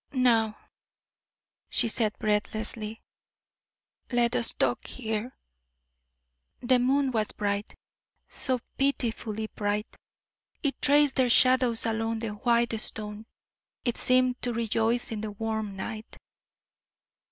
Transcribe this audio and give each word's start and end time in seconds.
"Now," 0.13 0.57
she 1.69 1.87
said, 1.87 2.17
breathlessly, 2.17 3.03
"let 4.11 4.35
us 4.35 4.51
talk 4.53 4.87
here." 4.87 5.37
The 6.59 6.79
moon 6.79 7.11
was 7.11 7.33
bright 7.33 7.75
so 8.27 8.61
pitifully 8.79 9.45
bright, 9.53 9.95
it 10.63 10.81
traced 10.81 11.17
their 11.17 11.29
shadows 11.29 11.85
along 11.85 12.17
the 12.17 12.29
white 12.29 12.73
stone; 12.81 13.27
it 13.85 13.95
seemed 13.95 14.41
to 14.41 14.53
rejoice 14.53 15.11
in 15.11 15.21
the 15.21 15.33
warm 15.33 15.75
night. 15.75 16.17